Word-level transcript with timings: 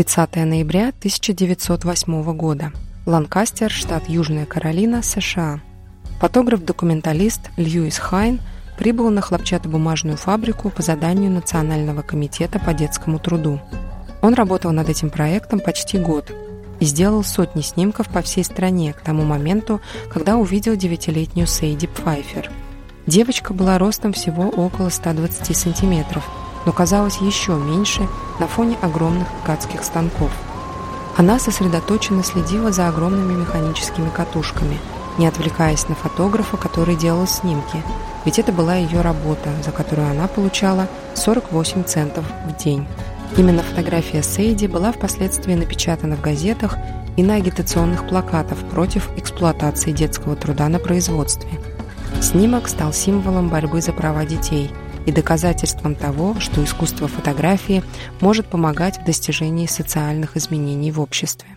30 0.00 0.34
ноября 0.46 0.88
1908 0.98 2.32
года. 2.34 2.72
Ланкастер, 3.04 3.70
штат 3.70 4.08
Южная 4.08 4.46
Каролина, 4.46 5.02
США. 5.02 5.60
Фотограф-документалист 6.20 7.50
Льюис 7.58 7.98
Хайн 7.98 8.40
прибыл 8.78 9.10
на 9.10 9.20
хлопчатобумажную 9.20 10.16
фабрику 10.16 10.70
по 10.70 10.80
заданию 10.80 11.30
Национального 11.30 12.00
комитета 12.00 12.58
по 12.58 12.72
детскому 12.72 13.18
труду. 13.18 13.60
Он 14.22 14.32
работал 14.32 14.72
над 14.72 14.88
этим 14.88 15.10
проектом 15.10 15.60
почти 15.60 15.98
год 15.98 16.32
и 16.80 16.86
сделал 16.86 17.22
сотни 17.22 17.60
снимков 17.60 18.08
по 18.08 18.22
всей 18.22 18.44
стране 18.44 18.94
к 18.94 19.02
тому 19.02 19.24
моменту, 19.24 19.82
когда 20.10 20.36
увидел 20.36 20.76
девятилетнюю 20.76 21.46
Сейди 21.46 21.86
Пфайфер. 21.86 22.50
Девочка 23.06 23.52
была 23.52 23.76
ростом 23.76 24.14
всего 24.14 24.48
около 24.48 24.88
120 24.88 25.54
сантиметров, 25.54 26.26
но 26.66 26.72
казалась 26.72 27.18
еще 27.18 27.52
меньше 27.54 28.06
на 28.38 28.46
фоне 28.46 28.76
огромных 28.82 29.28
ткацких 29.42 29.82
станков. 29.82 30.30
Она 31.16 31.38
сосредоточенно 31.38 32.22
следила 32.22 32.72
за 32.72 32.88
огромными 32.88 33.34
механическими 33.34 34.08
катушками, 34.08 34.78
не 35.18 35.26
отвлекаясь 35.26 35.88
на 35.88 35.94
фотографа, 35.94 36.56
который 36.56 36.96
делал 36.96 37.26
снимки, 37.26 37.82
ведь 38.24 38.38
это 38.38 38.52
была 38.52 38.74
ее 38.74 39.00
работа, 39.00 39.50
за 39.64 39.70
которую 39.70 40.10
она 40.10 40.28
получала 40.28 40.88
48 41.14 41.84
центов 41.84 42.24
в 42.46 42.62
день. 42.62 42.86
Именно 43.36 43.62
фотография 43.62 44.22
Сейди 44.22 44.66
была 44.66 44.92
впоследствии 44.92 45.54
напечатана 45.54 46.16
в 46.16 46.20
газетах 46.20 46.76
и 47.16 47.22
на 47.22 47.34
агитационных 47.34 48.08
плакатах 48.08 48.58
против 48.70 49.08
эксплуатации 49.16 49.92
детского 49.92 50.36
труда 50.36 50.68
на 50.68 50.78
производстве. 50.78 51.50
Снимок 52.20 52.68
стал 52.68 52.92
символом 52.92 53.48
борьбы 53.48 53.80
за 53.80 53.92
права 53.92 54.24
детей 54.24 54.70
и 55.06 55.12
доказательством 55.12 55.94
того, 55.94 56.38
что 56.40 56.62
искусство 56.64 57.08
фотографии 57.08 57.82
может 58.20 58.46
помогать 58.46 58.98
в 58.98 59.04
достижении 59.04 59.66
социальных 59.66 60.36
изменений 60.36 60.92
в 60.92 61.00
обществе. 61.00 61.48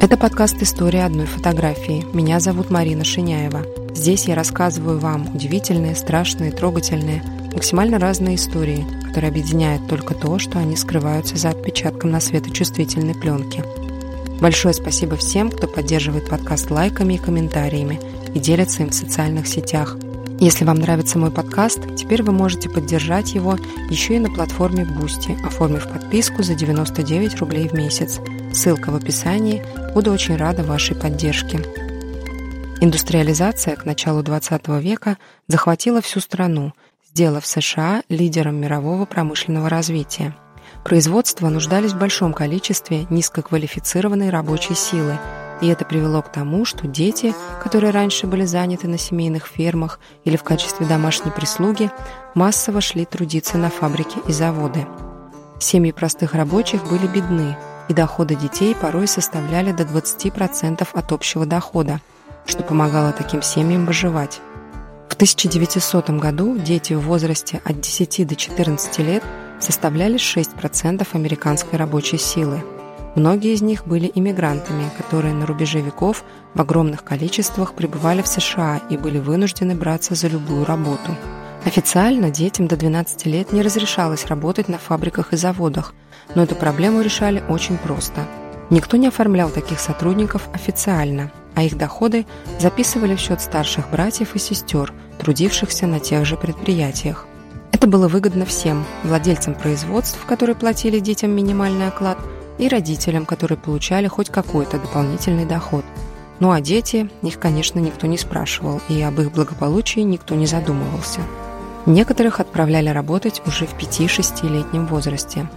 Это 0.00 0.16
подкаст 0.16 0.62
«История 0.62 1.04
одной 1.04 1.26
фотографии». 1.26 2.06
Меня 2.14 2.38
зовут 2.38 2.70
Марина 2.70 3.04
Шиняева. 3.04 3.64
Здесь 3.94 4.26
я 4.26 4.34
рассказываю 4.34 4.98
вам 4.98 5.34
удивительные, 5.34 5.96
страшные, 5.96 6.52
трогательные, 6.52 7.22
максимально 7.52 7.98
разные 7.98 8.36
истории, 8.36 8.86
которые 9.02 9.30
объединяют 9.30 9.88
только 9.88 10.14
то, 10.14 10.38
что 10.38 10.58
они 10.58 10.76
скрываются 10.76 11.36
за 11.36 11.50
отпечатком 11.50 12.10
на 12.10 12.20
светочувствительной 12.20 13.14
пленке. 13.14 13.64
Большое 14.40 14.74
спасибо 14.74 15.16
всем, 15.16 15.50
кто 15.50 15.66
поддерживает 15.66 16.28
подкаст 16.28 16.70
лайками 16.70 17.14
и 17.14 17.18
комментариями 17.18 17.98
и 18.36 18.38
делится 18.38 18.82
им 18.82 18.90
в 18.90 18.94
социальных 18.94 19.48
сетях. 19.48 19.96
Если 20.38 20.66
вам 20.66 20.76
нравится 20.76 21.18
мой 21.18 21.30
подкаст, 21.30 21.80
теперь 21.96 22.22
вы 22.22 22.32
можете 22.32 22.68
поддержать 22.68 23.32
его 23.32 23.56
еще 23.88 24.16
и 24.16 24.18
на 24.18 24.30
платформе 24.30 24.82
Boosty, 24.84 25.42
оформив 25.46 25.88
подписку 25.88 26.42
за 26.42 26.54
99 26.54 27.36
рублей 27.36 27.66
в 27.68 27.72
месяц. 27.72 28.20
Ссылка 28.52 28.90
в 28.90 28.96
описании. 28.96 29.64
Буду 29.94 30.12
очень 30.12 30.36
рада 30.36 30.62
вашей 30.62 30.94
поддержке. 30.94 31.64
Индустриализация 32.82 33.74
к 33.74 33.86
началу 33.86 34.22
XX 34.22 34.82
века 34.82 35.16
захватила 35.48 36.02
всю 36.02 36.20
страну, 36.20 36.74
сделав 37.08 37.46
США 37.46 38.02
лидером 38.10 38.56
мирового 38.56 39.06
промышленного 39.06 39.70
развития. 39.70 40.36
Производства 40.84 41.48
нуждались 41.48 41.92
в 41.92 41.98
большом 41.98 42.34
количестве 42.34 43.06
низкоквалифицированной 43.08 44.28
рабочей 44.28 44.74
силы, 44.74 45.18
и 45.60 45.68
это 45.68 45.84
привело 45.84 46.22
к 46.22 46.30
тому, 46.30 46.64
что 46.64 46.86
дети, 46.86 47.34
которые 47.62 47.90
раньше 47.90 48.26
были 48.26 48.44
заняты 48.44 48.88
на 48.88 48.98
семейных 48.98 49.46
фермах 49.46 49.98
или 50.24 50.36
в 50.36 50.42
качестве 50.42 50.86
домашней 50.86 51.30
прислуги, 51.30 51.90
массово 52.34 52.80
шли 52.80 53.04
трудиться 53.04 53.58
на 53.58 53.70
фабрики 53.70 54.18
и 54.28 54.32
заводы. 54.32 54.86
Семьи 55.58 55.92
простых 55.92 56.34
рабочих 56.34 56.84
были 56.88 57.06
бедны, 57.06 57.56
и 57.88 57.94
доходы 57.94 58.34
детей 58.34 58.74
порой 58.74 59.06
составляли 59.06 59.72
до 59.72 59.84
20% 59.84 60.86
от 60.92 61.12
общего 61.12 61.46
дохода, 61.46 62.00
что 62.44 62.62
помогало 62.62 63.12
таким 63.12 63.42
семьям 63.42 63.86
выживать. 63.86 64.40
В 65.08 65.14
1900 65.14 66.10
году 66.10 66.58
дети 66.58 66.92
в 66.92 67.00
возрасте 67.00 67.62
от 67.64 67.80
10 67.80 68.26
до 68.26 68.36
14 68.36 68.98
лет 68.98 69.24
составляли 69.60 70.16
6% 70.16 71.06
американской 71.12 71.78
рабочей 71.78 72.18
силы. 72.18 72.62
Многие 73.16 73.54
из 73.54 73.62
них 73.62 73.86
были 73.86 74.12
иммигрантами, 74.14 74.90
которые 74.98 75.32
на 75.32 75.46
рубеже 75.46 75.80
веков 75.80 76.22
в 76.52 76.60
огромных 76.60 77.02
количествах 77.02 77.72
пребывали 77.72 78.20
в 78.20 78.28
США 78.28 78.82
и 78.90 78.98
были 78.98 79.18
вынуждены 79.18 79.74
браться 79.74 80.14
за 80.14 80.28
любую 80.28 80.66
работу. 80.66 81.16
Официально 81.64 82.30
детям 82.30 82.68
до 82.68 82.76
12 82.76 83.24
лет 83.24 83.52
не 83.52 83.62
разрешалось 83.62 84.26
работать 84.26 84.68
на 84.68 84.76
фабриках 84.76 85.32
и 85.32 85.36
заводах, 85.38 85.94
но 86.34 86.42
эту 86.42 86.56
проблему 86.56 87.00
решали 87.00 87.42
очень 87.48 87.78
просто. 87.78 88.26
Никто 88.68 88.98
не 88.98 89.08
оформлял 89.08 89.48
таких 89.48 89.80
сотрудников 89.80 90.50
официально, 90.52 91.32
а 91.54 91.62
их 91.62 91.78
доходы 91.78 92.26
записывали 92.58 93.16
в 93.16 93.20
счет 93.20 93.40
старших 93.40 93.90
братьев 93.90 94.34
и 94.34 94.38
сестер, 94.38 94.92
трудившихся 95.18 95.86
на 95.86 96.00
тех 96.00 96.26
же 96.26 96.36
предприятиях. 96.36 97.26
Это 97.72 97.86
было 97.86 98.08
выгодно 98.08 98.44
всем– 98.44 98.84
владельцам 99.04 99.54
производств, 99.54 100.22
которые 100.26 100.54
платили 100.54 100.98
детям 100.98 101.30
минимальный 101.30 101.88
оклад, 101.88 102.18
и 102.58 102.68
родителям, 102.68 103.26
которые 103.26 103.58
получали 103.58 104.06
хоть 104.06 104.30
какой-то 104.30 104.78
дополнительный 104.78 105.44
доход. 105.44 105.84
Ну 106.38 106.50
а 106.50 106.60
дети, 106.60 107.08
их, 107.22 107.38
конечно, 107.38 107.78
никто 107.78 108.06
не 108.06 108.18
спрашивал, 108.18 108.80
и 108.88 109.00
об 109.00 109.20
их 109.20 109.32
благополучии 109.32 110.00
никто 110.00 110.34
не 110.34 110.46
задумывался. 110.46 111.20
Некоторых 111.86 112.40
отправляли 112.40 112.88
работать 112.88 113.42
уже 113.46 113.66
в 113.66 113.74
5-6-летнем 113.74 114.86
возрасте. 114.86 115.48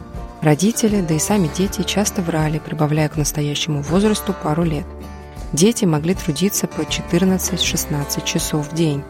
Родители, 0.42 1.02
да 1.02 1.16
и 1.16 1.20
сами 1.20 1.50
дети 1.54 1.84
часто 1.84 2.22
врали, 2.22 2.60
прибавляя 2.60 3.10
к 3.10 3.18
настоящему 3.18 3.82
возрасту 3.82 4.34
пару 4.34 4.64
лет– 4.64 4.86
Дети 5.54 5.86
могли 5.86 6.14
трудиться 6.14 6.68
по 6.68 6.82
14-16 6.82 8.24
часов 8.24 8.70
в 8.70 8.76
день. 8.76 9.04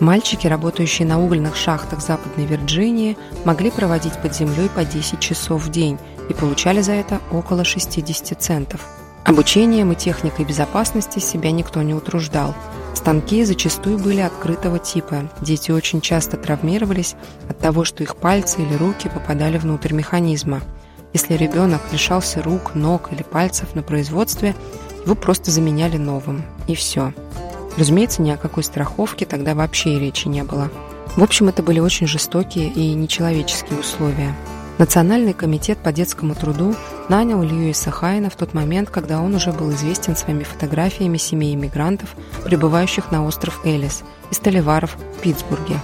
Мальчики, 0.00 0.48
работающие 0.48 1.06
на 1.06 1.22
угольных 1.22 1.54
шахтах 1.54 2.00
Западной 2.00 2.46
Вирджинии, 2.46 3.16
могли 3.44 3.70
проводить 3.70 4.18
под 4.18 4.34
землей 4.34 4.68
по 4.68 4.84
10 4.84 5.20
часов 5.20 5.64
в 5.64 5.70
день 5.70 5.98
и 6.28 6.34
получали 6.34 6.80
за 6.80 6.92
это 6.92 7.20
около 7.30 7.64
60 7.64 8.40
центов. 8.40 8.80
Обучением 9.24 9.92
и 9.92 9.96
техникой 9.96 10.44
безопасности 10.44 11.18
себя 11.18 11.50
никто 11.50 11.80
не 11.82 11.94
утруждал. 11.94 12.54
Станки 12.94 13.42
зачастую 13.44 13.98
были 13.98 14.20
открытого 14.20 14.78
типа. 14.78 15.30
Дети 15.40 15.70
очень 15.70 16.00
часто 16.00 16.36
травмировались 16.36 17.16
от 17.48 17.58
того, 17.58 17.84
что 17.84 18.02
их 18.02 18.16
пальцы 18.16 18.62
или 18.62 18.74
руки 18.74 19.08
попадали 19.08 19.56
внутрь 19.56 19.94
механизма. 19.94 20.60
Если 21.14 21.34
ребенок 21.34 21.80
лишался 21.92 22.42
рук, 22.42 22.74
ног 22.74 23.12
или 23.12 23.22
пальцев 23.22 23.74
на 23.74 23.82
производстве, 23.82 24.54
его 25.04 25.14
просто 25.14 25.50
заменяли 25.50 25.96
новым. 25.96 26.44
И 26.66 26.74
все. 26.74 27.12
Разумеется, 27.78 28.20
ни 28.20 28.30
о 28.30 28.36
какой 28.36 28.62
страховке 28.62 29.24
тогда 29.24 29.54
вообще 29.54 29.94
и 29.94 29.98
речи 29.98 30.28
не 30.28 30.44
было. 30.44 30.70
В 31.16 31.22
общем, 31.22 31.48
это 31.48 31.62
были 31.62 31.80
очень 31.80 32.06
жестокие 32.06 32.68
и 32.68 32.94
нечеловеческие 32.94 33.78
условия. 33.78 34.34
Национальный 34.76 35.34
комитет 35.34 35.78
по 35.78 35.92
детскому 35.92 36.34
труду 36.34 36.74
нанял 37.08 37.40
Льюиса 37.42 37.92
Хайна 37.92 38.28
в 38.28 38.34
тот 38.34 38.54
момент, 38.54 38.90
когда 38.90 39.20
он 39.20 39.34
уже 39.34 39.52
был 39.52 39.70
известен 39.70 40.16
своими 40.16 40.42
фотографиями 40.42 41.16
семей 41.16 41.54
иммигрантов, 41.54 42.16
прибывающих 42.44 43.12
на 43.12 43.24
остров 43.24 43.60
Элис, 43.64 44.02
из 44.32 44.38
Толиваров 44.38 44.96
в 45.16 45.20
Питтсбурге. 45.20 45.78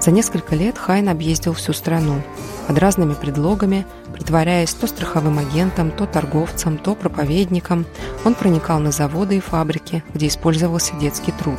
За 0.00 0.10
несколько 0.10 0.54
лет 0.54 0.78
Хайн 0.78 1.10
объездил 1.10 1.52
всю 1.52 1.74
страну. 1.74 2.22
Под 2.66 2.78
разными 2.78 3.12
предлогами, 3.12 3.84
притворяясь 4.14 4.72
то 4.72 4.86
страховым 4.86 5.38
агентом, 5.38 5.90
то 5.90 6.06
торговцем, 6.06 6.78
то 6.78 6.94
проповедником, 6.94 7.84
он 8.24 8.34
проникал 8.34 8.78
на 8.78 8.92
заводы 8.92 9.36
и 9.36 9.40
фабрики, 9.40 10.02
где 10.14 10.28
использовался 10.28 10.94
детский 10.96 11.32
труд. 11.32 11.58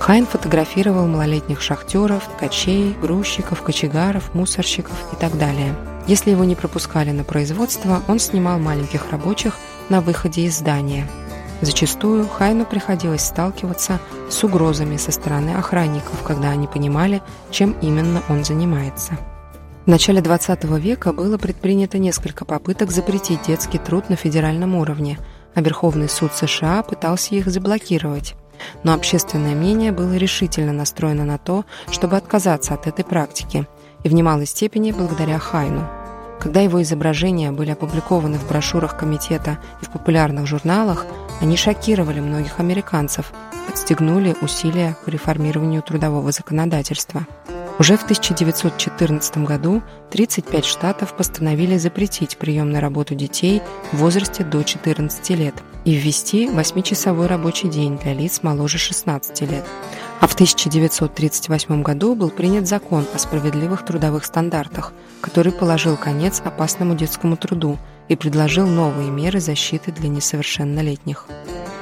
Хайн 0.00 0.26
фотографировал 0.26 1.06
малолетних 1.06 1.60
шахтеров, 1.60 2.28
ткачей, 2.36 2.96
грузчиков, 3.00 3.62
кочегаров, 3.62 4.34
мусорщиков 4.34 4.94
и 5.12 5.16
так 5.16 5.38
далее. 5.38 5.76
Если 6.08 6.32
его 6.32 6.42
не 6.42 6.56
пропускали 6.56 7.12
на 7.12 7.22
производство, 7.22 8.02
он 8.08 8.18
снимал 8.18 8.58
маленьких 8.58 9.12
рабочих 9.12 9.56
на 9.88 10.00
выходе 10.00 10.46
из 10.46 10.58
здания– 10.58 11.06
Зачастую 11.62 12.26
Хайну 12.26 12.64
приходилось 12.64 13.22
сталкиваться 13.22 14.00
с 14.30 14.42
угрозами 14.42 14.96
со 14.96 15.12
стороны 15.12 15.50
охранников, 15.50 16.22
когда 16.22 16.50
они 16.50 16.66
понимали, 16.66 17.22
чем 17.50 17.76
именно 17.82 18.22
он 18.30 18.44
занимается. 18.44 19.18
В 19.84 19.88
начале 19.88 20.22
20 20.22 20.64
века 20.78 21.12
было 21.12 21.36
предпринято 21.36 21.98
несколько 21.98 22.44
попыток 22.44 22.90
запретить 22.90 23.42
детский 23.46 23.78
труд 23.78 24.08
на 24.08 24.16
федеральном 24.16 24.74
уровне, 24.74 25.18
а 25.54 25.60
Верховный 25.60 26.08
суд 26.08 26.32
США 26.32 26.82
пытался 26.82 27.34
их 27.34 27.46
заблокировать. 27.48 28.34
Но 28.82 28.92
общественное 28.92 29.54
мнение 29.54 29.92
было 29.92 30.14
решительно 30.14 30.72
настроено 30.72 31.24
на 31.24 31.38
то, 31.38 31.64
чтобы 31.90 32.16
отказаться 32.16 32.74
от 32.74 32.86
этой 32.86 33.04
практики, 33.04 33.66
и 34.04 34.08
в 34.08 34.14
немалой 34.14 34.46
степени 34.46 34.92
благодаря 34.92 35.38
Хайну. 35.38 35.88
Когда 36.40 36.60
его 36.60 36.82
изображения 36.82 37.52
были 37.52 37.70
опубликованы 37.70 38.38
в 38.38 38.48
брошюрах 38.48 38.96
комитета 38.96 39.58
и 39.82 39.84
в 39.84 39.90
популярных 39.90 40.46
журналах, 40.46 41.04
они 41.40 41.56
шокировали 41.56 42.20
многих 42.20 42.60
американцев, 42.60 43.32
подстегнули 43.66 44.34
усилия 44.40 44.96
по 45.04 45.10
реформированию 45.10 45.82
трудового 45.82 46.32
законодательства. 46.32 47.26
Уже 47.78 47.96
в 47.96 48.04
1914 48.04 49.38
году 49.38 49.82
35 50.10 50.64
штатов 50.64 51.14
постановили 51.14 51.76
запретить 51.76 52.36
прием 52.36 52.70
на 52.70 52.80
работу 52.80 53.14
детей 53.14 53.62
в 53.92 53.98
возрасте 53.98 54.42
до 54.42 54.62
14 54.62 55.30
лет 55.30 55.54
и 55.90 55.94
ввести 55.96 56.46
8-часовой 56.46 57.26
рабочий 57.26 57.68
день 57.68 57.98
для 57.98 58.14
лиц 58.14 58.44
моложе 58.44 58.78
16 58.78 59.40
лет. 59.40 59.64
А 60.20 60.28
в 60.28 60.34
1938 60.34 61.82
году 61.82 62.14
был 62.14 62.30
принят 62.30 62.68
закон 62.68 63.04
о 63.12 63.18
справедливых 63.18 63.84
трудовых 63.84 64.24
стандартах, 64.24 64.92
который 65.20 65.50
положил 65.50 65.96
конец 65.96 66.42
опасному 66.44 66.94
детскому 66.94 67.36
труду 67.36 67.76
и 68.06 68.14
предложил 68.14 68.68
новые 68.68 69.10
меры 69.10 69.40
защиты 69.40 69.90
для 69.90 70.08
несовершеннолетних. 70.08 71.26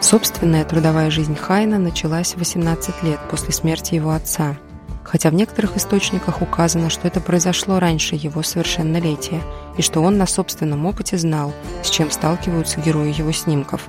Собственная 0.00 0.64
трудовая 0.64 1.10
жизнь 1.10 1.36
Хайна 1.36 1.78
началась 1.78 2.32
в 2.32 2.38
18 2.38 3.02
лет 3.02 3.20
после 3.30 3.52
смерти 3.52 3.96
его 3.96 4.12
отца– 4.12 4.56
хотя 5.08 5.30
в 5.30 5.34
некоторых 5.34 5.76
источниках 5.76 6.42
указано, 6.42 6.90
что 6.90 7.08
это 7.08 7.20
произошло 7.20 7.78
раньше 7.78 8.14
его 8.14 8.42
совершеннолетия 8.42 9.42
и 9.78 9.82
что 9.82 10.02
он 10.02 10.18
на 10.18 10.26
собственном 10.26 10.84
опыте 10.84 11.16
знал, 11.16 11.54
с 11.82 11.88
чем 11.88 12.10
сталкиваются 12.10 12.80
герои 12.80 13.16
его 13.16 13.32
снимков. 13.32 13.88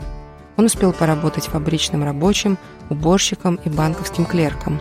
Он 0.56 0.66
успел 0.66 0.94
поработать 0.94 1.48
фабричным 1.48 2.04
рабочим, 2.04 2.58
уборщиком 2.90 3.56
и 3.66 3.70
банковским 3.70 4.26
клерком. 4.26 4.80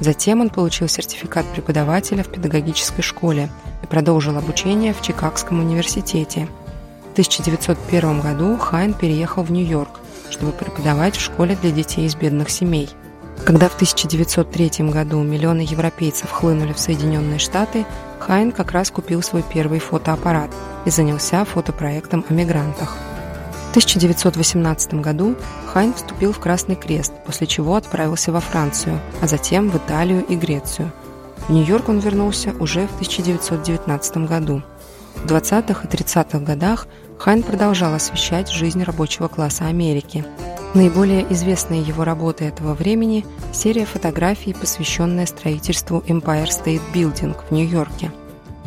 Затем 0.00 0.40
он 0.40 0.48
получил 0.48 0.88
сертификат 0.88 1.46
преподавателя 1.52 2.22
в 2.22 2.28
педагогической 2.28 3.02
школе 3.02 3.50
и 3.82 3.86
продолжил 3.86 4.36
обучение 4.36 4.94
в 4.94 5.02
Чикагском 5.02 5.60
университете. 5.60 6.48
В 7.10 7.12
1901 7.12 8.20
году 8.20 8.56
Хайн 8.56 8.94
переехал 8.94 9.44
в 9.44 9.52
Нью-Йорк, 9.52 10.00
чтобы 10.30 10.52
преподавать 10.52 11.16
в 11.16 11.20
школе 11.20 11.56
для 11.60 11.70
детей 11.70 12.06
из 12.06 12.14
бедных 12.14 12.48
семей– 12.48 12.88
когда 13.42 13.68
в 13.68 13.74
1903 13.74 14.88
году 14.88 15.22
миллионы 15.22 15.60
европейцев 15.60 16.30
хлынули 16.30 16.72
в 16.72 16.78
Соединенные 16.78 17.38
Штаты, 17.38 17.84
Хайн 18.18 18.52
как 18.52 18.70
раз 18.72 18.90
купил 18.90 19.22
свой 19.22 19.42
первый 19.42 19.80
фотоаппарат 19.80 20.50
и 20.86 20.90
занялся 20.90 21.44
фотопроектом 21.44 22.24
о 22.28 22.32
мигрантах. 22.32 22.96
В 23.66 23.70
1918 23.76 24.94
году 24.94 25.36
Хайн 25.66 25.92
вступил 25.92 26.32
в 26.32 26.38
Красный 26.38 26.76
Крест, 26.76 27.12
после 27.26 27.46
чего 27.46 27.74
отправился 27.76 28.32
во 28.32 28.40
Францию, 28.40 28.98
а 29.20 29.26
затем 29.26 29.68
в 29.68 29.76
Италию 29.76 30.24
и 30.24 30.36
Грецию. 30.36 30.90
В 31.48 31.52
Нью-Йорк 31.52 31.90
он 31.90 31.98
вернулся 31.98 32.54
уже 32.60 32.86
в 32.86 32.94
1919 32.94 34.16
году. 34.28 34.62
В 35.16 35.26
20-х 35.26 35.82
и 35.84 35.86
30-х 35.86 36.38
годах 36.38 36.86
Хайн 37.18 37.42
продолжал 37.42 37.92
освещать 37.92 38.48
жизнь 38.48 38.82
рабочего 38.82 39.28
класса 39.28 39.66
Америки– 39.66 40.24
Наиболее 40.74 41.24
известные 41.32 41.82
его 41.82 42.02
работы 42.02 42.46
этого 42.46 42.74
времени– 42.74 43.24
серия 43.52 43.86
фотографий, 43.86 44.52
посвященная 44.52 45.24
строительству 45.24 46.02
Empire 46.08 46.48
State 46.48 46.82
Building 46.92 47.36
в 47.48 47.52
Нью-Йорке. 47.52 48.10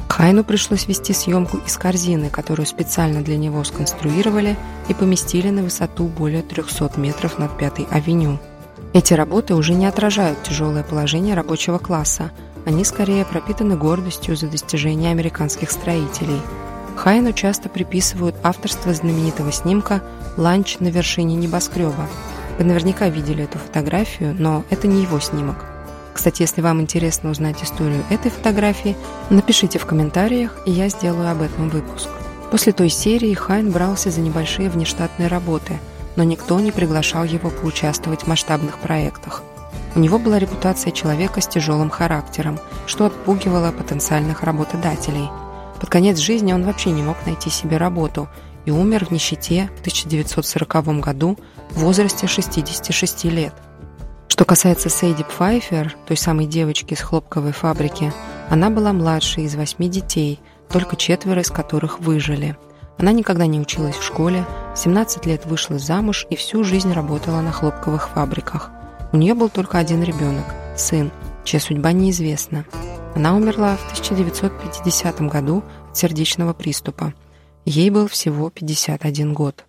Хайну 0.07 0.45
пришлось 0.45 0.88
вести 0.88 1.12
съемку 1.12 1.57
из 1.57 1.77
корзины, 1.77 2.30
которую 2.30 2.65
специально 2.65 3.21
для 3.21 3.36
него 3.36 3.62
сконструировали 3.65 4.56
и 4.88 4.94
поместили 4.94 5.50
на 5.50 5.63
высоту 5.63 6.06
более 6.06 6.44
300 6.44 6.94
метров 6.95 7.39
над 7.39 7.57
Пятой 7.57 7.86
авеню. 7.92 8.39
Эти 8.94 9.13
работы 9.13 9.53
уже 9.53 9.74
не 9.74 9.86
отражают 9.86 10.42
тяжелое 10.44 10.83
положение 10.83 11.36
рабочего 11.36 11.77
класса, 11.77 12.31
они 12.65 12.86
скорее 12.86 13.25
пропитаны 13.25 13.75
гордостью 13.75 14.38
за 14.38 14.48
достижения 14.48 15.12
американских 15.12 15.69
строителей– 15.71 16.42
Хайну 16.97 17.31
часто 17.31 17.69
приписывают 17.69 18.35
авторство 18.41 18.91
знаменитого 18.91 19.51
снимка 19.51 20.01
«Ланч 20.35 20.79
на 20.79 20.88
вершине 20.88 21.35
небоскреба». 21.35 22.07
Вы 22.57 22.65
наверняка 22.65 23.07
видели 23.07 23.44
эту 23.44 23.59
фотографию, 23.59 24.35
но 24.38 24.65
это 24.71 24.88
не 24.88 25.03
его 25.03 25.19
снимок. 25.19 25.63
Кстати, 26.15 26.41
если 26.41 26.61
вам 26.61 26.81
интересно 26.81 27.29
узнать 27.29 27.63
историю 27.63 28.03
этой 28.09 28.31
фотографии, 28.31 28.97
напишите 29.29 29.77
в 29.77 29.85
комментариях, 29.85 30.57
и 30.65 30.71
я 30.71 30.89
сделаю 30.89 31.29
об 31.29 31.44
этом 31.44 31.69
выпуск. 31.69 32.09
После 32.49 32.73
той 32.73 32.89
серии 32.89 33.33
Хайн 33.35 33.69
брался 33.71 34.09
за 34.09 34.21
небольшие 34.21 34.67
внештатные 34.67 35.27
работы, 35.27 35.77
но 36.15 36.23
никто 36.23 36.59
не 36.59 36.71
приглашал 36.71 37.25
его 37.25 37.51
поучаствовать 37.51 38.23
в 38.23 38.27
масштабных 38.27 38.79
проектах. 38.79 39.43
У 39.95 40.00
него 40.00 40.17
была 40.17 40.39
репутация 40.39 40.91
человека 40.91 41.41
с 41.41 41.47
тяжелым 41.47 41.91
характером, 41.91 42.57
что 42.88 43.05
отпугивало 43.05 43.71
потенциальных 43.71 44.41
работодателей– 44.41 45.29
под 45.79 45.89
конец 45.89 46.18
жизни 46.18 46.53
он 46.53 46.63
вообще 46.63 46.91
не 46.91 47.03
мог 47.03 47.18
найти 47.25 47.50
себе 47.50 47.77
работу 47.77 48.27
и 48.65 48.71
умер 48.71 49.06
в 49.06 49.12
нищете 49.12 49.69
в 49.77 49.79
1940 49.79 51.00
году 51.00 51.38
в 51.71 51.79
возрасте 51.79 52.27
66 52.27 53.25
лет. 53.25 53.53
Что 54.27 54.45
касается 54.45 54.89
Сейди 54.89 55.24
Пфайфер, 55.24 55.95
той 56.06 56.18
самой 56.18 56.45
девочки 56.45 56.94
с 56.94 57.01
хлопковой 57.01 57.53
фабрики, 57.53 58.13
она 58.50 58.69
была 58.69 58.94
младшей 58.94 59.45
из 59.45 59.56
восьми 59.56 59.89
детей, 59.89 60.39
только 60.69 60.95
четверо 60.95 61.41
из 61.41 61.50
которых 61.50 62.00
выжили. 62.00 62.56
Она 62.97 63.12
никогда 63.12 63.45
не 63.45 63.59
училась 63.59 63.95
в 63.95 64.03
школе, 64.03 64.45
17 64.75 65.25
лет 65.25 65.45
вышла 65.45 65.79
замуж 65.79 66.25
и 66.29 66.35
всю 66.35 66.63
жизнь 66.63 66.94
работала 66.94 67.41
на 67.41 67.51
хлопковых 67.51 68.09
фабриках. 68.09 68.71
У 69.12 69.18
нее 69.18 69.33
был 69.33 69.50
только 69.50 69.77
один 69.77 70.03
ребенок– 70.03 70.45
сын, 70.75 71.12
чья 71.44 71.59
судьба 71.59 71.91
неизвестна. 71.91 72.65
Она 73.17 73.35
умерла 73.35 73.77
в 73.77 73.83
1950 73.85 75.21
году 75.21 75.63
от 75.89 75.97
сердечного 75.97 76.53
приступа. 76.53 77.15
Ей 77.65 77.89
был 77.89 78.07
всего 78.07 78.51
51 78.51 79.33
год. 79.33 79.65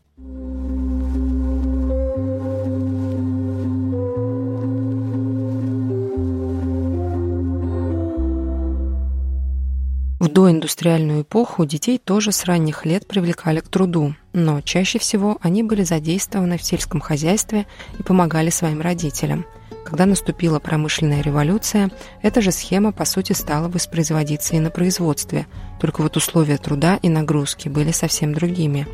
В 10.20 10.28
доиндустриальную 10.28 11.22
эпоху 11.22 11.64
детей 11.64 11.96
тоже 11.96 12.32
с 12.32 12.44
ранних 12.44 12.84
лет 12.84 13.06
привлекали 13.06 13.60
к 13.60 13.68
труду, 13.68 14.14
но 14.34 14.60
чаще 14.60 14.98
всего 14.98 15.38
они 15.40 15.62
были 15.62 15.84
задействованы 15.84 16.58
в 16.58 16.62
сельском 16.62 17.00
хозяйстве 17.00 17.66
и 17.98 18.02
помогали 18.02 18.50
своим 18.50 18.82
родителям– 18.82 19.46
когда 19.84 20.06
наступила 20.06 20.58
промышленная 20.58 21.22
революция, 21.22 21.90
эта 22.22 22.40
же 22.40 22.52
схема, 22.52 22.92
по 22.92 23.04
сути, 23.04 23.32
стала 23.32 23.68
воспроизводиться 23.68 24.54
и 24.54 24.60
на 24.60 24.70
производстве, 24.70 25.46
только 25.80 26.02
вот 26.02 26.16
условия 26.16 26.58
труда 26.58 26.98
и 27.00 27.08
нагрузки 27.08 27.68
были 27.68 27.92
совсем 27.92 28.34
другими. 28.34 28.86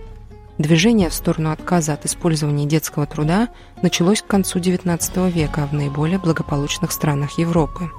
Движение 0.56 1.10
в 1.10 1.14
сторону 1.14 1.50
отказа 1.50 1.94
от 1.94 2.06
использования 2.06 2.66
детского 2.66 3.06
труда 3.06 3.48
началось 3.82 4.22
к 4.22 4.26
концу 4.26 4.60
XIX 4.60 5.30
века 5.30 5.66
в 5.66 5.74
наиболее 5.74 6.18
благополучных 6.18 6.92
странах 6.92 7.38
Европы. 7.38 7.90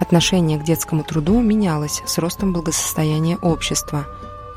Отношение 0.00 0.58
к 0.58 0.64
детскому 0.64 1.02
труду 1.02 1.40
менялось 1.40 2.02
с 2.04 2.18
ростом 2.18 2.52
благосостояния 2.52 3.38
общества. 3.38 4.06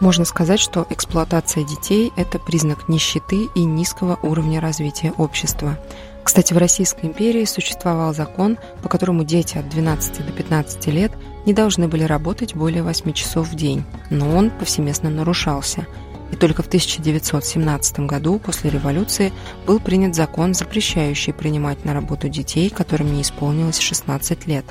Можно 0.01 0.25
сказать, 0.25 0.59
что 0.59 0.85
эксплуатация 0.89 1.63
детей– 1.63 2.11
это 2.17 2.37
признак 2.37 2.89
нищеты 2.89 3.47
и 3.55 3.63
низкого 3.63 4.19
уровня 4.21 4.59
развития 4.59 5.13
общества– 5.17 5.79
кстати, 6.27 6.51
в 6.51 6.57
Российской 6.57 7.05
империи 7.05 7.45
существовал 7.45 8.13
закон, 8.13 8.57
по 8.83 8.89
которому 8.89 9.23
дети 9.23 9.57
от 9.57 9.69
12 9.69 10.25
до 10.25 10.33
15 10.33 10.87
лет 10.87 11.13
не 11.45 11.53
должны 11.53 11.87
были 11.87 12.03
работать 12.03 12.53
более 12.53 12.83
8 12.83 13.13
часов 13.13 13.47
в 13.47 13.55
день, 13.55 13.85
но 14.09 14.35
он 14.35 14.49
повсеместно 14.49 15.09
нарушался. 15.09 15.87
И 16.33 16.35
только 16.35 16.63
в 16.63 16.67
1917 16.67 18.01
году, 18.01 18.39
после 18.39 18.69
революции, 18.69 19.31
был 19.65 19.79
принят 19.79 20.15
закон, 20.15 20.53
запрещающий 20.53 21.31
принимать 21.31 21.85
на 21.85 21.93
работу 21.93 22.27
детей, 22.27 22.69
которым 22.69 23.13
не 23.13 23.21
исполнилось 23.21 23.79
16 23.79 24.47
лет. 24.47 24.65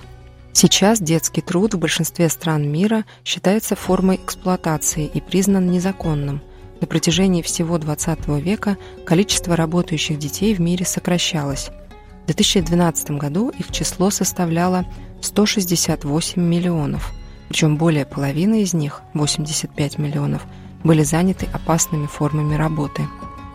Сейчас 0.52 1.00
детский 1.00 1.40
труд 1.40 1.72
в 1.72 1.78
большинстве 1.78 2.28
стран 2.28 2.70
мира 2.70 3.06
считается 3.24 3.76
формой 3.76 4.16
эксплуатации 4.16 5.06
и 5.06 5.22
признан 5.22 5.70
незаконным– 5.70 6.42
на 6.80 6.86
протяжении 6.86 7.42
всего 7.42 7.78
XX 7.78 8.40
века 8.40 8.76
количество 9.04 9.56
работающих 9.56 10.18
детей 10.18 10.54
в 10.54 10.60
мире 10.60 10.84
сокращалось. 10.84 11.70
В 12.24 12.26
2012 12.26 13.12
году 13.12 13.50
их 13.50 13.70
число 13.70 14.10
составляло 14.10 14.84
168 15.22 16.42
миллионов, 16.42 17.12
причем 17.48 17.76
более 17.76 18.04
половины 18.04 18.62
из 18.62 18.74
них, 18.74 19.02
85 19.14 19.98
миллионов, 19.98 20.42
были 20.84 21.02
заняты 21.02 21.46
опасными 21.52 22.06
формами 22.06 22.54
работы. 22.54 23.02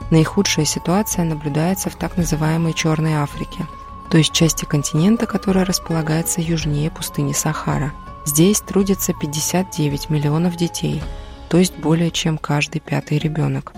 Наихудшая 0.09 0.65
ситуация 0.65 1.25
наблюдается 1.25 1.89
в 1.89 1.95
так 1.95 2.17
называемой 2.17 2.73
Черной 2.73 3.13
Африке, 3.13 3.67
то 4.09 4.17
есть 4.17 4.33
части 4.33 4.65
континента, 4.65 5.25
которая 5.25 5.63
располагается 5.63 6.41
южнее 6.41 6.89
пустыни 6.89 7.33
Сахара. 7.33 7.93
Здесь 8.25 8.61
трудится 8.61 9.13
59 9.13 10.09
миллионов 10.09 10.55
детей– 10.55 11.01
то 11.51 11.57
есть 11.57 11.75
более 11.75 12.11
чем 12.11 12.37
каждый 12.37 12.79
пятый 12.79 13.17
ребенок. 13.17 13.73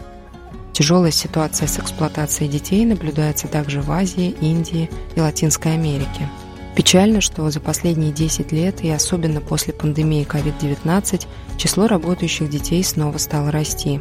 Тяжелая 0.73 1.09
ситуация 1.09 1.67
с 1.67 1.79
эксплуатацией 1.79 2.47
детей 2.47 2.85
наблюдается 2.85 3.47
также 3.47 3.81
в 3.81 3.91
Азии, 3.91 4.35
Индии 4.41 4.91
и 5.15 5.19
Латинской 5.19 5.73
Америке. 5.73 6.29
Печально, 6.75 7.19
что 7.19 7.49
за 7.49 7.59
последние 7.59 8.11
10 8.11 8.51
лет 8.51 8.83
и 8.83 8.91
особенно 8.91 9.41
после 9.41 9.73
пандемии 9.73 10.23
COVID-19 10.23 11.25
число 11.57 11.87
работающих 11.87 12.47
детей 12.47 12.83
снова 12.83 13.17
стало 13.17 13.49
расти. 13.49 13.99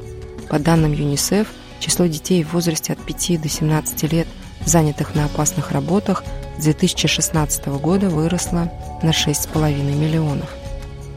По 0.50 0.58
данным 0.58 0.92
ЮНИСЕФ, 0.92 1.48
число 1.80 2.04
детей 2.04 2.44
в 2.44 2.52
возрасте 2.52 2.92
от 2.92 2.98
5 2.98 3.40
до 3.40 3.48
17 3.48 4.12
лет, 4.12 4.28
занятых 4.66 5.14
на 5.14 5.24
опасных 5.24 5.70
работах, 5.70 6.24
с 6.58 6.64
2016 6.64 7.68
года 7.68 8.10
выросла 8.10 8.70
на 9.02 9.10
6,5 9.10 9.82
миллионов. 9.82 10.50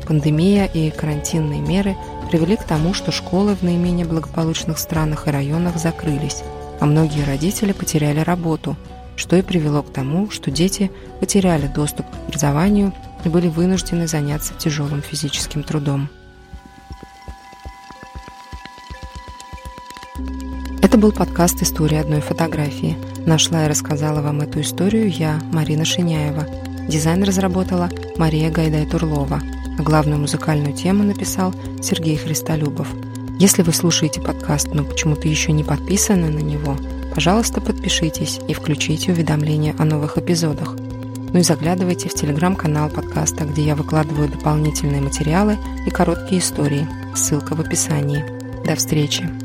Пандемия 0.05 0.65
и 0.65 0.91
карантинные 0.91 1.59
меры 1.59 1.95
привели 2.25 2.55
к 2.57 2.63
тому, 2.63 2.93
что 2.93 3.11
школы 3.11 3.55
в 3.55 3.61
наименее 3.61 4.05
благополучных 4.05 4.77
странах 4.77 5.27
и 5.27 5.31
районах 5.31 5.77
закрылись, 5.77 6.43
а 6.79 6.85
многие 6.85 7.23
родители 7.23 7.71
потеряли 7.71 8.19
работу, 8.19 8.75
что 9.15 9.35
и 9.35 9.41
привело 9.41 9.81
к 9.83 9.93
тому, 9.93 10.29
что 10.29 10.51
дети 10.51 10.91
потеряли 11.19 11.67
доступ 11.67 12.05
к 12.09 12.15
образованию 12.27 12.93
и 13.23 13.29
были 13.29 13.47
вынуждены 13.47 14.07
заняться 14.07 14.53
тяжелым 14.53 15.01
физическим 15.01 15.63
трудом. 15.63 16.09
Это 20.81 20.97
был 20.97 21.11
подкаст 21.11 21.61
«История 21.61 22.01
одной 22.01 22.21
фотографии». 22.21 22.97
Нашла 23.25 23.65
и 23.65 23.67
рассказала 23.67 24.21
вам 24.21 24.41
эту 24.41 24.61
историю 24.61 25.09
я, 25.09 25.41
Марина 25.51 25.83
Шиняева. 25.83 26.47
Дизайн 26.87 27.23
разработала 27.23 27.89
Мария 28.17 28.51
Гайдай-Турлова, 28.51 29.41
а 29.77 29.81
главную 29.81 30.19
музыкальную 30.19 30.73
тему 30.73 31.03
написал 31.03 31.53
Сергей 31.81 32.17
Христолюбов. 32.17 32.87
Если 33.39 33.61
вы 33.61 33.73
слушаете 33.73 34.21
подкаст, 34.21 34.69
но 34.73 34.83
почему-то 34.83 35.27
еще 35.27 35.51
не 35.51 35.63
подписаны 35.63 36.29
на 36.29 36.39
него, 36.39 36.77
пожалуйста, 37.13 37.61
подпишитесь 37.61 38.39
и 38.47 38.53
включите 38.53 39.11
уведомления 39.11 39.75
о 39.77 39.85
новых 39.85 40.17
эпизодах. 40.17 40.75
Ну 41.33 41.39
и 41.39 41.43
заглядывайте 41.43 42.07
в 42.07 42.13
телеграм-канал 42.13 42.89
подкаста, 42.89 43.43
где 43.43 43.63
я 43.63 43.75
выкладываю 43.75 44.29
дополнительные 44.29 45.01
материалы 45.01 45.57
и 45.85 45.89
короткие 45.89 46.39
истории. 46.39 46.87
Ссылка 47.13 47.55
в 47.55 47.59
описании. 47.59 48.23
До 48.65 48.75
встречи! 48.75 49.44